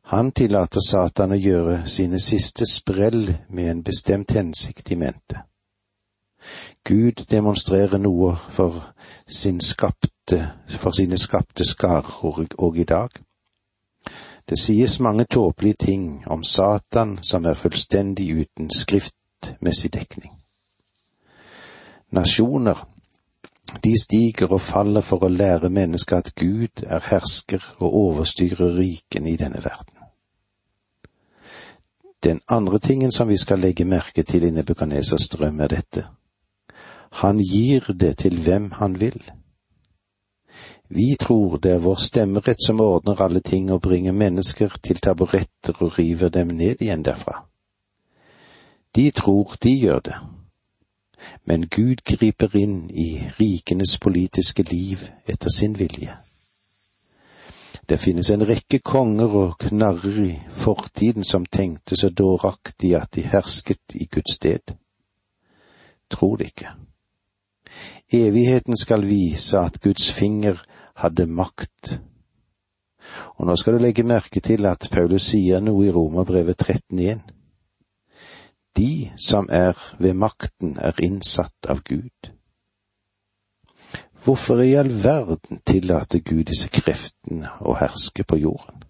Han 0.10 0.32
tillater 0.32 0.82
Satan 0.82 1.32
å 1.32 1.38
gjøre 1.40 1.84
sine 1.88 2.20
siste 2.20 2.66
sprell 2.68 3.30
med 3.48 3.70
en 3.72 3.84
bestemt 3.84 4.34
hensikt 4.36 4.92
i 4.92 4.98
mente. 5.00 5.44
Gud 6.84 7.26
demonstrerer 7.30 8.02
noe 8.02 8.34
for, 8.50 8.94
sin 9.28 9.62
skapte, 9.62 10.40
for 10.68 10.92
sine 10.92 11.18
skapte 11.18 11.64
skarer 11.64 12.58
og 12.58 12.78
i 12.78 12.84
dag. 12.84 13.10
Det 14.50 14.58
sies 14.58 15.00
mange 15.00 15.26
tåpelige 15.30 15.86
ting 15.86 16.24
om 16.28 16.44
Satan 16.44 17.20
som 17.22 17.46
er 17.46 17.54
fullstendig 17.54 18.32
uten 18.34 18.72
skriftmessig 18.74 19.94
dekning. 19.94 20.34
Nasjoner, 22.12 22.82
de 23.84 23.94
stiger 24.02 24.52
og 24.54 24.62
faller 24.62 25.02
for 25.02 25.24
å 25.24 25.32
lære 25.32 25.70
mennesket 25.70 26.18
at 26.18 26.36
Gud 26.36 26.84
er 26.86 27.06
hersker 27.12 27.64
og 27.80 27.96
overstyrer 28.04 28.78
rikene 28.78 29.34
i 29.34 29.40
denne 29.40 29.62
verden. 29.64 29.96
Den 32.24 32.42
andre 32.50 32.80
tingen 32.80 33.12
som 33.12 33.28
vi 33.28 33.38
skal 33.38 33.60
legge 33.60 33.86
merke 33.86 34.24
til 34.24 34.44
i 34.44 34.52
Nebukadnesers 34.52 35.30
drøm, 35.32 35.60
er 35.60 35.68
dette. 35.68 36.08
Han 37.22 37.40
gir 37.40 37.94
det 37.94 38.18
til 38.18 38.42
hvem 38.44 38.72
han 38.72 39.00
vil. 39.00 39.22
Vi 40.90 41.16
tror 41.20 41.58
det 41.58 41.72
er 41.72 41.86
vår 41.86 42.02
stemmerett 42.02 42.64
som 42.66 42.82
ordner 42.82 43.22
alle 43.22 43.40
ting 43.40 43.72
og 43.72 43.82
bringer 43.82 44.12
mennesker 44.12 44.76
til 44.84 44.98
taburetter 44.98 45.78
og 45.80 46.00
river 46.00 46.30
dem 46.30 46.48
ned 46.48 46.82
igjen 46.82 47.06
derfra. 47.06 47.46
De 48.96 49.12
tror 49.12 49.56
de 49.64 49.76
gjør 49.80 50.00
det, 50.00 50.16
men 51.46 51.68
Gud 51.68 52.04
griper 52.06 52.56
inn 52.56 52.90
i 52.90 53.24
rikenes 53.40 53.98
politiske 54.00 54.64
liv 54.64 55.10
etter 55.26 55.50
sin 55.50 55.78
vilje. 55.80 56.16
Det 57.90 57.98
finnes 57.98 58.30
en 58.30 58.46
rekke 58.46 58.80
konger 58.86 59.34
og 59.34 59.56
knarrer 59.64 60.20
i 60.22 60.34
fortiden 60.54 61.26
som 61.26 61.46
tenkte 61.46 61.98
så 61.98 62.10
dåraktig 62.10 62.94
at 62.96 63.16
de 63.16 63.24
hersket 63.26 63.96
i 63.96 64.06
Guds 64.06 64.36
sted. 64.36 64.76
Tro 66.10 66.36
det 66.36 66.52
ikke. 66.54 66.70
Evigheten 68.14 68.78
skal 68.78 69.08
vise 69.10 69.58
at 69.60 69.82
Guds 69.82 70.12
finger 70.12 70.62
hadde 71.02 71.26
makt. 71.26 72.00
Og 73.38 73.48
nå 73.48 73.56
skal 73.56 73.74
du 73.74 73.82
legge 73.82 74.04
merke 74.04 74.40
til 74.40 74.66
at 74.70 74.90
Paulus 74.92 75.32
sier 75.32 75.62
noe 75.64 75.88
i 75.88 75.92
Romerbrevet 75.94 76.62
13.1. 76.62 77.39
De 78.80 79.12
som 79.18 79.50
er 79.52 79.76
ved 80.00 80.14
makten, 80.14 80.78
er 80.80 80.96
innsatt 81.04 81.68
av 81.68 81.82
Gud. 81.84 82.32
Hvorfor 84.24 84.62
i 84.64 84.74
all 84.80 85.04
verden 85.04 85.60
tillater 85.66 86.20
Gud 86.20 86.46
disse 86.48 86.70
kreftene 86.72 87.52
å 87.60 87.76
herske 87.76 88.24
på 88.24 88.40
jorden? 88.40 88.84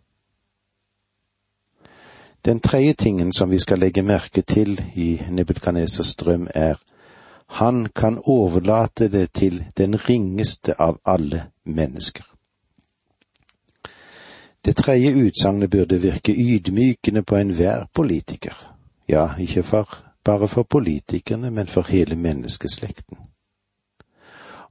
Den 2.45 2.61
tredje 2.61 2.93
tingen 2.93 3.33
som 3.33 3.49
vi 3.49 3.57
skal 3.59 3.81
legge 3.81 4.05
merke 4.05 4.41
til 4.41 4.77
i 4.95 5.09
Nebukadnesers 5.29 6.15
drøm, 6.15 6.47
er 6.53 6.77
han 7.59 7.87
kan 7.95 8.21
overlate 8.23 9.09
det 9.09 9.31
til 9.33 9.63
den 9.77 9.97
ringeste 10.09 10.77
av 10.79 10.99
alle 11.05 11.47
mennesker. 11.65 12.23
Det 14.65 14.75
tredje 14.75 15.15
utsagnet 15.17 15.69
burde 15.69 16.01
virke 16.01 16.35
ydmykende 16.35 17.23
på 17.23 17.35
enhver 17.35 17.87
politiker, 17.93 18.53
ja, 19.09 19.33
ikke 19.39 19.63
for 19.63 19.97
bare 20.23 20.47
for 20.47 20.63
politikerne, 20.63 21.51
men 21.51 21.67
for 21.67 21.81
hele 21.89 22.15
menneskeslekten. 22.15 23.17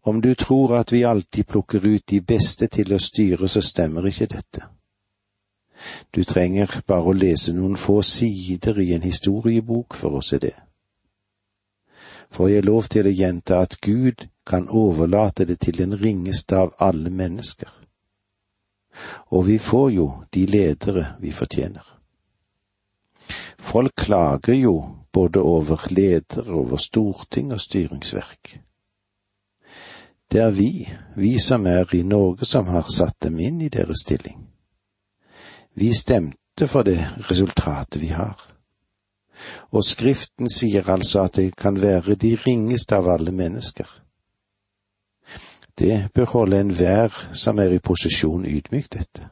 Om 0.03 0.21
du 0.21 0.35
tror 0.35 0.77
at 0.77 0.93
vi 0.93 1.03
alltid 1.03 1.45
plukker 1.45 1.81
ut 1.87 2.11
de 2.11 2.21
beste 2.21 2.67
til 2.67 2.95
å 2.95 2.99
styre, 2.99 3.49
så 3.49 3.61
stemmer 3.61 4.07
ikke 4.07 4.27
dette. 4.27 4.69
Du 6.15 6.25
trenger 6.25 6.81
bare 6.87 7.11
å 7.11 7.13
lese 7.13 7.53
noen 7.53 7.77
få 7.77 8.03
sider 8.03 8.79
i 8.81 8.93
en 8.95 9.03
historiebok 9.03 9.95
for 9.95 10.19
å 10.19 10.23
se 10.23 10.39
det. 10.39 10.55
Får 12.31 12.49
jeg 12.49 12.65
lov 12.65 12.89
til 12.93 13.07
å 13.07 13.15
gjenta 13.15 13.61
at 13.65 13.81
Gud 13.81 14.29
kan 14.47 14.69
overlate 14.69 15.45
det 15.45 15.61
til 15.61 15.79
den 15.79 15.95
ringeste 16.01 16.57
av 16.57 16.75
alle 16.79 17.11
mennesker. 17.11 17.71
Og 19.31 19.47
vi 19.47 19.59
får 19.59 19.91
jo 19.91 20.11
de 20.35 20.47
ledere 20.47 21.07
vi 21.21 21.31
fortjener. 21.33 21.98
Folk 23.59 23.97
klager 23.97 24.55
jo 24.55 24.75
både 25.13 25.41
over 25.41 25.87
ledere, 25.91 26.53
over 26.53 26.77
storting 26.77 27.53
og 27.53 27.61
styringsverk. 27.61 28.61
Det 30.33 30.41
er 30.41 30.51
vi, 30.51 30.89
vi 31.17 31.39
som 31.39 31.67
er 31.67 31.95
i 31.95 32.03
Norge, 32.03 32.47
som 32.47 32.67
har 32.67 32.91
satt 32.93 33.17
dem 33.25 33.39
inn 33.41 33.63
i 33.65 33.71
deres 33.73 34.05
stilling. 34.05 34.45
Vi 35.75 35.93
stemte 35.97 36.67
for 36.69 36.83
det 36.83 37.01
resultatet 37.31 38.03
vi 38.03 38.13
har. 38.13 38.37
Og 39.71 39.85
Skriften 39.85 40.51
sier 40.51 40.91
altså 40.91 41.23
at 41.25 41.39
det 41.39 41.57
kan 41.57 41.81
være 41.81 42.15
de 42.15 42.35
ringeste 42.47 42.97
av 42.97 43.09
alle 43.09 43.33
mennesker. 43.33 43.87
Det 45.79 46.11
bør 46.15 46.25
holde 46.25 46.61
enhver 46.61 47.15
som 47.33 47.59
er 47.59 47.73
i 47.73 47.79
posisjon 47.79 48.45
ydmyk 48.45 48.93
dette. 48.93 49.29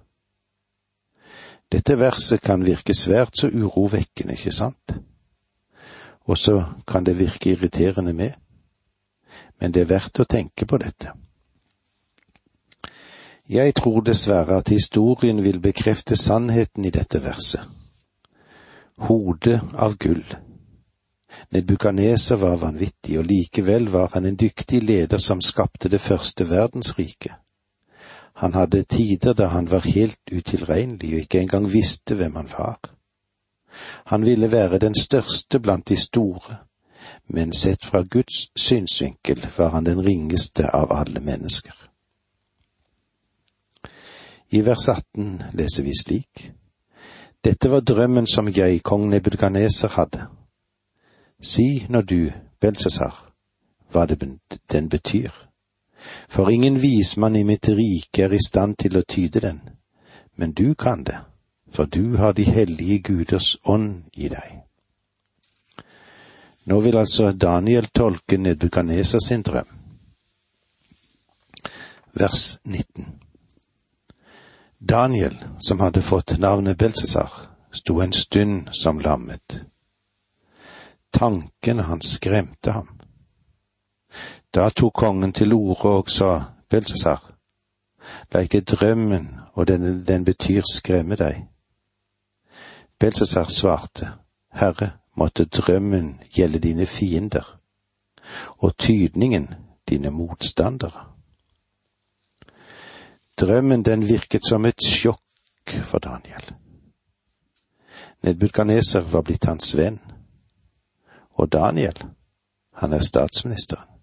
Dette 1.72 1.98
verset 1.98 2.40
kan 2.40 2.62
virke 2.66 2.94
svært 2.94 3.38
så 3.38 3.50
urovekkende, 3.50 4.36
ikke 4.36 4.54
sant? 4.54 4.96
Og 6.26 6.38
så 6.38 6.62
kan 6.86 7.04
det 7.04 7.18
virke 7.18 7.50
irriterende 7.50 8.12
med, 8.12 8.32
men 9.60 9.72
det 9.74 9.82
er 9.82 9.92
verdt 9.94 10.20
å 10.20 10.28
tenke 10.30 10.66
på 10.66 10.78
dette. 10.78 11.12
Jeg 13.48 13.74
tror 13.78 14.00
dessverre 14.02 14.58
at 14.58 14.68
historien 14.74 15.42
vil 15.44 15.60
bekrefte 15.62 16.16
sannheten 16.16 16.84
i 16.84 16.90
dette 16.90 17.22
verset. 17.22 17.62
Hode 19.06 19.60
av 19.74 19.94
gull. 20.02 20.24
Nedbukaneser 21.54 22.40
var 22.42 22.56
vanvittig, 22.56 23.18
og 23.18 23.26
likevel 23.28 23.90
var 23.92 24.10
han 24.14 24.26
en 24.26 24.38
dyktig 24.38 24.82
leder 24.82 25.18
som 25.22 25.40
skapte 25.40 25.88
det 25.88 26.00
første 26.00 26.48
verdensriket. 26.50 27.34
Han 28.36 28.54
hadde 28.54 28.82
tider 28.82 29.32
da 29.32 29.46
han 29.46 29.70
var 29.70 29.80
helt 29.80 30.20
utilregnelig 30.32 31.14
og 31.14 31.20
ikke 31.20 31.40
engang 31.40 31.72
visste 31.72 32.14
hvem 32.14 32.36
han 32.36 32.48
var. 32.52 32.78
Han 34.06 34.24
ville 34.24 34.50
være 34.50 34.78
den 34.78 34.94
største 34.94 35.60
blant 35.60 35.88
de 35.88 35.96
store, 35.96 36.56
men 37.28 37.52
sett 37.52 37.84
fra 37.84 38.02
Guds 38.02 38.50
synsvinkel 38.56 39.46
var 39.56 39.68
han 39.68 39.86
den 39.86 40.04
ringeste 40.06 40.68
av 40.74 40.92
alle 40.92 41.20
mennesker. 41.20 41.74
I 44.50 44.60
vers 44.66 44.88
18 44.88 45.42
leser 45.52 45.82
vi 45.82 45.92
slik. 46.00 46.52
Dette 47.44 47.70
var 47.70 47.80
drømmen 47.80 48.26
som 48.26 48.48
jeg, 48.48 48.82
kong 48.82 49.08
Nebukadneser, 49.10 49.88
hadde. 49.88 50.26
Si 51.40 51.86
når 51.88 52.02
du, 52.02 52.30
Belsesar, 52.60 53.32
hva 53.90 54.06
det 54.06 54.20
den 54.72 54.88
betyr. 54.88 55.30
For 56.28 56.50
ingen 56.50 56.80
vismann 56.82 57.36
i 57.36 57.44
mitt 57.44 57.68
rike 57.68 58.24
er 58.24 58.34
i 58.34 58.42
stand 58.42 58.76
til 58.82 58.98
å 58.98 59.04
tyde 59.08 59.40
den, 59.40 59.60
men 60.36 60.52
du 60.52 60.74
kan 60.74 61.04
det, 61.04 61.18
for 61.72 61.86
du 61.86 62.16
har 62.16 62.32
de 62.32 62.44
hellige 62.44 62.98
guders 62.98 63.56
ånd 63.64 64.04
i 64.14 64.28
deg. 64.28 64.62
Nå 66.66 66.80
vil 66.82 66.98
altså 66.98 67.30
Daniel 67.32 67.86
tolke 67.94 68.38
Nebukadneser 68.38 69.22
sin 69.22 69.42
drøm. 69.46 69.68
Vers 72.12 72.58
19 72.64 73.06
Daniel, 74.78 75.36
som 75.60 75.80
hadde 75.80 76.02
fått 76.02 76.38
navnet 76.38 76.78
Belsesar, 76.78 77.32
sto 77.72 78.00
en 78.00 78.12
stund 78.12 78.68
som 78.72 79.00
lammet. 79.00 79.60
Tankene 81.10 81.82
hans 81.82 82.12
skremte 82.18 82.70
ham. 82.70 82.95
Da 84.56 84.70
tok 84.70 84.94
kongen 84.94 85.32
til 85.32 85.52
orde 85.52 85.88
og 85.98 86.10
sa, 86.10 86.42
Belsesar, 86.68 87.20
la 88.32 88.40
ikke 88.40 88.60
drømmen 88.60 89.26
og 89.52 89.68
den 89.68 90.06
den 90.06 90.24
betyr 90.24 90.62
skremme 90.72 91.16
deg. 91.16 91.42
Belsesar 92.98 93.48
svarte, 93.48 94.08
Herre, 94.52 94.90
måtte 95.14 95.44
drømmen 95.44 96.20
gjelde 96.34 96.58
dine 96.58 96.86
fiender, 96.86 97.60
og 98.58 98.76
tydningen 98.78 99.54
dine 99.88 100.10
motstandere. 100.10 101.04
Drømmen 103.40 103.82
den 103.82 104.08
virket 104.08 104.46
som 104.48 104.64
et 104.64 104.80
sjokk 104.86 105.76
for 105.82 105.98
Daniel. 105.98 106.54
Nedbudkaneser 108.22 109.00
var 109.00 109.22
blitt 109.22 109.44
hans 109.44 109.76
venn, 109.76 110.00
og 111.32 111.52
Daniel, 111.52 112.04
han 112.72 112.92
er 112.92 113.00
statsministeren. 113.00 113.95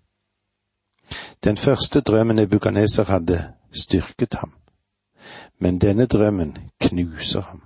Den 1.43 1.57
første 1.57 2.01
drømmen 2.01 2.35
Nebukadneser 2.35 3.03
hadde, 3.03 3.53
styrket 3.71 4.33
ham, 4.33 4.53
men 5.59 5.81
denne 5.81 6.05
drømmen 6.05 6.57
knuser 6.79 7.41
ham. 7.41 7.63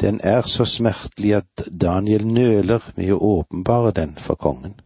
Den 0.00 0.20
er 0.22 0.42
så 0.42 0.64
smertelig 0.64 1.34
at 1.34 1.64
Daniel 1.80 2.26
nøler 2.26 2.92
med 2.96 3.12
å 3.12 3.18
åpenbare 3.18 3.90
den 3.96 4.16
for 4.18 4.34
kongen. 4.34 4.80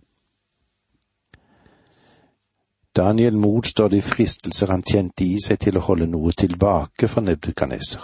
Daniel 2.97 3.37
motstår 3.37 3.89
de 3.89 4.03
fristelser 4.03 4.71
han 4.71 4.83
kjente 4.83 5.25
i 5.25 5.39
seg 5.43 5.59
til 5.59 5.79
å 5.79 5.87
holde 5.89 6.07
noe 6.07 6.33
tilbake 6.33 7.09
for 7.11 7.27
Nebukadneser. 7.27 8.03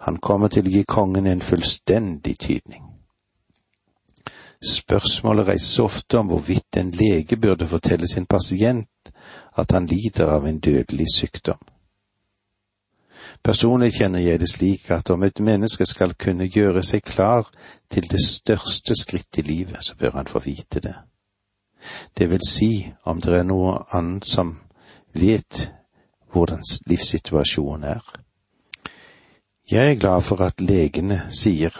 Han 0.00 0.18
kommer 0.18 0.48
til 0.48 0.66
å 0.66 0.74
gi 0.74 0.82
kongen 0.82 1.26
en 1.26 1.40
fullstendig 1.40 2.38
tydning. 2.38 2.89
Spørsmålet 4.60 5.46
reises 5.46 5.78
ofte 5.78 6.18
om 6.18 6.26
hvorvidt 6.26 6.76
en 6.76 6.90
lege 6.90 7.36
burde 7.36 7.66
fortelle 7.66 8.08
sin 8.08 8.26
pasient 8.26 9.12
at 9.56 9.72
han 9.72 9.86
lider 9.86 10.28
av 10.28 10.46
en 10.46 10.58
dødelig 10.60 11.06
sykdom. 11.14 11.58
Personlig 13.42 13.94
kjenner 13.96 14.20
jeg 14.20 14.40
det 14.40 14.50
slik 14.52 14.90
at 14.90 15.10
om 15.10 15.22
et 15.24 15.40
menneske 15.40 15.86
skal 15.88 16.12
kunne 16.14 16.48
gjøre 16.48 16.82
seg 16.84 17.04
klar 17.08 17.48
til 17.90 18.04
det 18.10 18.20
største 18.20 18.96
skritt 18.96 19.38
i 19.40 19.42
livet, 19.42 19.80
så 19.84 19.96
bør 19.96 20.18
han 20.18 20.28
få 20.28 20.42
vite 20.44 20.80
det. 20.80 20.96
Det 22.18 22.28
vil 22.30 22.44
si 22.48 22.92
om 23.04 23.20
det 23.20 23.38
er 23.38 23.46
noe 23.48 23.78
annet 23.96 24.28
som 24.28 24.58
vet 25.16 25.70
hvordan 26.32 26.60
livssituasjonen 26.86 27.88
er. 27.96 28.04
Jeg 29.70 29.90
er 29.90 30.00
glad 30.00 30.20
for 30.20 30.42
at 30.44 30.60
legene 30.60 31.22
sier 31.32 31.72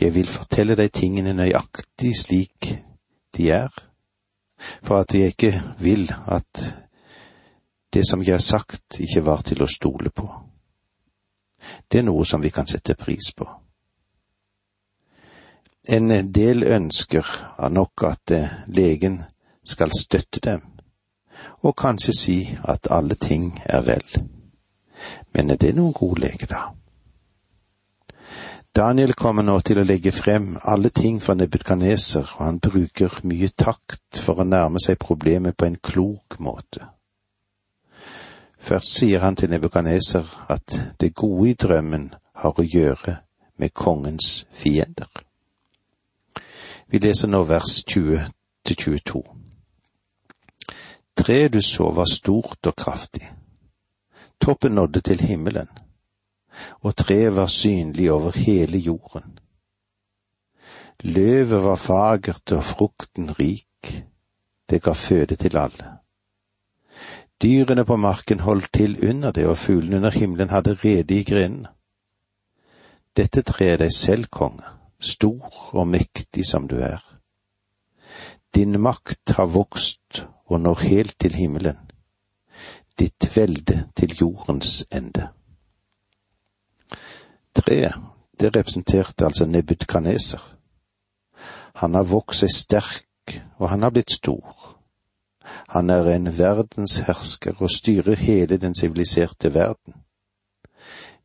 jeg 0.00 0.14
vil 0.14 0.28
fortelle 0.30 0.76
deg 0.78 0.92
tingene 0.94 1.34
nøyaktig 1.34 2.12
slik 2.16 2.70
de 3.36 3.50
er, 3.50 3.72
for 4.82 5.02
at 5.02 5.14
jeg 5.14 5.34
ikke 5.34 5.52
vil 5.78 6.06
at 6.26 6.62
det 7.92 8.04
som 8.06 8.22
jeg 8.22 8.34
har 8.34 8.44
sagt 8.44 9.00
ikke 9.00 9.24
var 9.26 9.42
til 9.42 9.62
å 9.62 9.70
stole 9.70 10.10
på. 10.10 10.28
Det 11.90 11.98
er 11.98 12.06
noe 12.06 12.26
som 12.26 12.42
vi 12.42 12.50
kan 12.54 12.66
sette 12.66 12.94
pris 12.94 13.32
på. 13.36 13.46
En 15.88 16.12
del 16.32 16.66
ønsker 16.68 17.26
nok 17.72 18.04
at 18.04 18.30
eh, 18.36 18.50
legen 18.66 19.22
skal 19.64 19.92
støtte 19.96 20.40
dem, 20.44 20.60
og 21.64 21.76
kanskje 21.76 22.12
si 22.12 22.38
at 22.68 22.90
alle 22.90 23.14
ting 23.14 23.54
er 23.64 23.86
vel. 23.86 24.18
Men 25.32 25.50
er 25.50 25.56
det 25.56 25.74
noen 25.76 25.94
god 25.96 26.20
lege, 26.20 26.46
da? 26.50 26.68
Daniel 28.76 29.14
kommer 29.14 29.42
nå 29.42 29.58
til 29.66 29.80
å 29.80 29.86
legge 29.86 30.12
frem 30.14 30.52
alle 30.62 30.90
ting 30.94 31.18
for 31.22 31.34
Nebukadneser, 31.34 32.28
og 32.36 32.44
han 32.44 32.60
bruker 32.62 33.20
mye 33.26 33.48
takt 33.56 34.20
for 34.22 34.38
å 34.38 34.46
nærme 34.46 34.80
seg 34.82 35.00
problemet 35.02 35.56
på 35.56 35.66
en 35.66 35.78
klok 35.82 36.38
måte. 36.38 36.86
Først 38.58 38.98
sier 39.00 39.24
han 39.24 39.36
til 39.36 39.50
Nebukadneser 39.50 40.26
at 40.52 40.76
det 41.00 41.14
gode 41.14 41.50
i 41.50 41.54
drømmen 41.54 42.12
har 42.42 42.54
å 42.58 42.66
gjøre 42.66 43.16
med 43.58 43.74
kongens 43.74 44.46
fiender. 44.52 45.10
Vi 46.88 47.00
leser 47.02 47.28
nå 47.28 47.42
vers 47.44 47.82
20 47.84 48.30
til 48.64 48.76
22. 48.76 49.22
Treet 51.18 51.52
du 51.52 51.60
så 51.62 51.90
var 51.90 52.06
stort 52.06 52.66
og 52.66 52.76
kraftig. 52.76 53.26
Toppen 54.40 54.78
nådde 54.78 55.00
til 55.00 55.20
himmelen, 55.20 55.68
og 56.80 56.96
treet 56.96 57.36
var 57.36 57.46
synlig 57.46 58.10
over 58.12 58.32
hele 58.36 58.78
jorden. 58.78 59.38
Løvet 61.02 61.62
var 61.64 61.76
fagert 61.76 62.52
og 62.52 62.64
frukten 62.64 63.30
rik, 63.38 64.04
det 64.70 64.82
ga 64.82 64.92
føde 64.92 65.36
til 65.36 65.56
alle. 65.56 65.98
Dyrene 67.42 67.84
på 67.84 67.96
marken 67.96 68.40
holdt 68.40 68.72
til 68.74 68.98
under 69.10 69.30
det, 69.32 69.46
og 69.46 69.58
fuglene 69.58 69.96
under 69.96 70.10
himmelen 70.10 70.50
hadde 70.50 70.74
rede 70.74 71.20
i 71.20 71.24
grenene. 71.24 71.68
Dette 73.16 73.42
treet 73.42 73.78
deg 73.78 73.92
selv, 73.94 74.26
konge, 74.30 74.66
stor 75.00 75.70
og 75.72 75.86
mektig 75.88 76.46
som 76.46 76.68
du 76.68 76.76
er. 76.76 77.02
Din 78.54 78.80
makt 78.80 79.36
har 79.36 79.46
vokst 79.46 80.26
og 80.48 80.60
når 80.60 80.74
helt 80.82 81.16
til 81.20 81.34
himmelen, 81.34 81.78
ditt 82.98 83.36
velde 83.36 83.84
til 83.96 84.16
jordens 84.20 84.86
ende. 84.92 85.28
Treet, 87.58 87.94
det 88.40 88.56
representerte 88.56 89.26
altså 89.26 89.46
Nebutkaneser. 89.46 90.42
Han 91.82 91.94
har 91.94 92.06
vokst 92.06 92.44
seg 92.44 92.54
sterk, 92.54 93.34
og 93.58 93.68
han 93.70 93.82
har 93.82 93.90
blitt 93.94 94.14
stor. 94.14 94.78
Han 95.74 95.90
er 95.90 96.06
en 96.14 96.30
verdenshersker 96.38 97.58
og 97.58 97.70
styrer 97.70 98.14
hele 98.14 98.56
den 98.56 98.74
siviliserte 98.74 99.54
verden. 99.54 99.94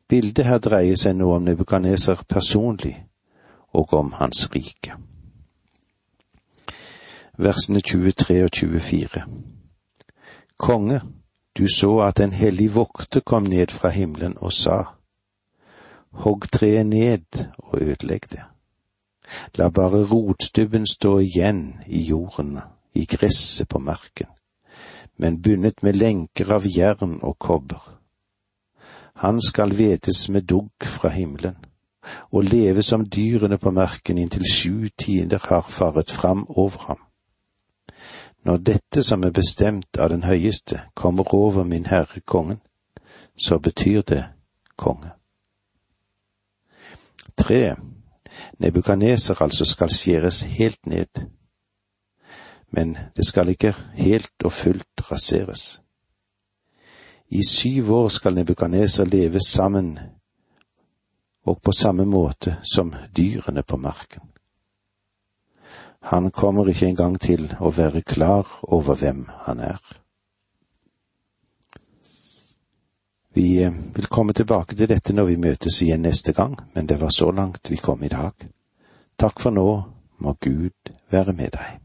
Bildet 0.08 0.46
her 0.46 0.58
dreier 0.58 0.98
seg 1.00 1.16
nå 1.16 1.30
om 1.34 1.46
Nebukadneser 1.46 2.22
personlig, 2.28 2.96
og 3.72 3.92
om 3.92 4.12
hans 4.18 4.48
rike. 4.54 4.94
Versene 7.38 7.80
23 7.80 8.42
og 8.44 8.50
24 8.54 9.24
Konge, 10.58 11.00
du 11.58 11.66
så 11.68 11.98
at 12.06 12.20
en 12.20 12.32
hellig 12.32 12.74
vokter 12.74 13.20
kom 13.20 13.42
ned 13.50 13.74
fra 13.74 13.88
himmelen 13.88 14.36
og 14.38 14.52
sa, 14.52 14.82
Hogg 16.14 16.46
treet 16.52 16.86
ned 16.86 17.46
og 17.58 17.80
ødelegg 17.82 18.30
det. 18.32 18.44
La 19.58 19.68
bare 19.68 20.04
rotstubben 20.04 20.86
stå 20.86 21.18
igjen 21.18 21.80
i 21.86 22.02
jorden 22.02 22.58
i 22.94 23.06
gresset 23.06 23.68
på 23.68 23.78
marken, 23.78 24.26
men 25.16 25.42
bundet 25.42 25.82
med 25.82 25.96
lenker 25.96 26.52
av 26.54 26.66
jern 26.66 27.18
og 27.22 27.38
kobber. 27.38 27.82
Han 29.14 29.40
skal 29.42 29.74
vetes 29.78 30.28
med 30.28 30.42
dugg 30.42 30.84
fra 30.84 31.08
himmelen, 31.08 31.56
og 32.30 32.44
leve 32.44 32.82
som 32.82 33.06
dyrene 33.06 33.58
på 33.58 33.70
marken 33.70 34.18
inntil 34.18 34.44
sju 34.52 34.88
tiender 34.98 35.40
har 35.48 35.66
faret 35.68 36.10
fram 36.10 36.46
over 36.48 36.86
ham. 36.88 37.00
Når 38.44 38.56
dette 38.56 39.02
som 39.02 39.24
er 39.24 39.32
bestemt 39.32 39.96
av 39.96 40.10
den 40.12 40.22
høyeste, 40.22 40.80
kommer 40.94 41.34
over 41.34 41.64
min 41.64 41.86
herre 41.86 42.20
kongen, 42.20 42.60
så 43.36 43.58
betyr 43.58 44.02
det 44.02 44.24
konge. 44.76 45.10
Tre. 47.38 47.76
Nebukaneser 48.58 49.42
altså 49.42 49.64
skal 49.64 49.90
skjæres 49.90 50.42
helt 50.42 50.86
ned 50.86 51.26
men 52.74 52.98
det 53.16 53.26
skal 53.26 53.48
ikke 53.48 53.74
helt 53.94 54.44
og 54.44 54.52
fullt 54.52 55.10
raseres. 55.10 55.82
I 57.28 57.42
syv 57.48 57.92
år 57.92 58.08
skal 58.08 58.34
nebukaneser 58.34 59.04
leve 59.04 59.40
sammen 59.40 59.98
og 61.46 61.60
på 61.62 61.72
samme 61.72 62.04
måte 62.04 62.56
som 62.74 62.94
dyrene 63.16 63.62
på 63.62 63.76
marken. 63.76 64.22
Han 66.02 66.30
kommer 66.30 66.68
ikke 66.68 66.86
engang 66.86 67.20
til 67.20 67.46
å 67.60 67.70
være 67.70 68.02
klar 68.02 68.58
over 68.62 68.94
hvem 68.94 69.28
han 69.46 69.60
er. 69.60 69.80
Vi 73.34 73.62
eh, 73.62 73.72
vil 73.94 74.06
komme 74.06 74.32
tilbake 74.32 74.76
til 74.78 74.88
dette 74.88 75.14
når 75.14 75.32
vi 75.32 75.40
møtes 75.42 75.80
igjen 75.82 76.04
neste 76.06 76.32
gang, 76.32 76.54
men 76.74 76.86
det 76.86 77.00
var 77.00 77.10
så 77.10 77.30
langt 77.34 77.70
vi 77.70 77.80
kom 77.82 78.02
i 78.02 78.12
dag. 78.12 78.46
Takk 79.18 79.40
for 79.42 79.54
nå, 79.54 79.68
må 80.18 80.36
Gud 80.40 80.94
være 81.10 81.34
med 81.34 81.56
deg. 81.56 81.83